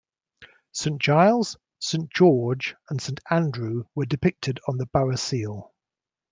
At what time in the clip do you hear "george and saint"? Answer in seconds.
2.11-3.19